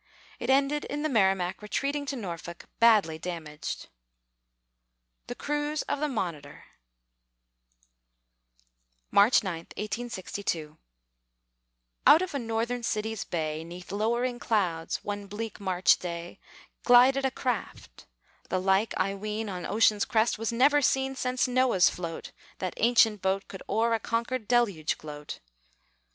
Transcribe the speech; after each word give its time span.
It 0.39 0.49
ended 0.49 0.83
in 0.85 1.03
the 1.03 1.09
Merrimac 1.09 1.61
retreating 1.61 2.07
to 2.07 2.15
Norfolk, 2.15 2.65
badly 2.79 3.19
damaged. 3.19 3.87
THE 5.27 5.35
CRUISE 5.35 5.83
OF 5.83 5.99
THE 5.99 6.07
MONITOR 6.07 6.63
[March 9.11 9.43
9, 9.43 9.57
1862] 9.77 10.75
Out 12.07 12.23
of 12.23 12.33
a 12.33 12.39
Northern 12.39 12.81
city's 12.81 13.23
bay, 13.23 13.63
'Neath 13.63 13.91
lowering 13.91 14.39
clouds, 14.39 15.03
one 15.03 15.27
bleak 15.27 15.59
March 15.59 15.99
day, 15.99 16.39
Glided 16.83 17.23
a 17.23 17.29
craft 17.29 18.07
the 18.49 18.57
like, 18.59 18.95
I 18.97 19.13
ween, 19.13 19.49
On 19.49 19.67
ocean's 19.67 20.05
crest 20.05 20.39
was 20.39 20.51
never 20.51 20.81
seen 20.81 21.15
Since 21.15 21.47
Noah's 21.47 21.91
float, 21.91 22.31
that 22.57 22.73
ancient 22.77 23.21
boat, 23.21 23.47
Could 23.47 23.61
o'er 23.69 23.93
a 23.93 23.99
conquered 23.99 24.47
deluge 24.47 24.97
gloat. 24.97 25.41